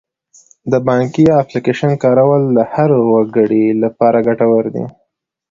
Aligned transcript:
د 0.71 0.73
بانکي 0.87 1.25
اپلیکیشن 1.41 1.91
کارول 2.03 2.41
د 2.57 2.59
هر 2.73 2.89
وګړي 3.11 3.65
لپاره 3.83 4.17
ګټور 4.27 4.63
دي. 4.75 4.85